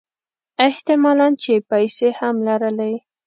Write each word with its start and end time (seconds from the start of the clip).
احت 0.67 0.87
مالًا 1.03 1.27
چې 1.43 1.53
پیسې 1.69 2.07
هم 2.19 2.35
لرلې. 2.47 2.93